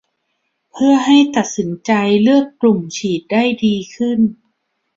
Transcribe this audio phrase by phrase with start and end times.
[0.71, 1.91] เพื่อให้ตัดสินใจ
[2.23, 4.19] เลือกกลุ่มฉีดได้ดีขึ้น